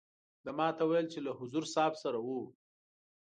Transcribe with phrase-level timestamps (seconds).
[0.43, 2.41] ده ما ته وویل چې له حضور صاحب سره وو.